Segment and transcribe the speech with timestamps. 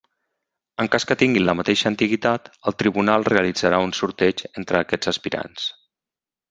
[0.83, 5.73] En cas que tinguin la mateixa antiguitat, el tribunal realitzarà un sorteig entre aquests aspirants.